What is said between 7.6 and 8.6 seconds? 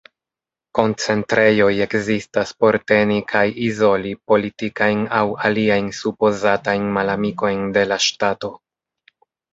de la ŝtato.